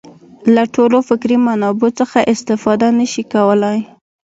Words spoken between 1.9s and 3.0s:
څخه استفاده